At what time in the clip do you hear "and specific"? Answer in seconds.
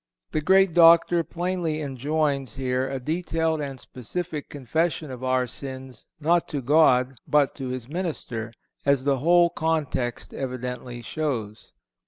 3.61-4.49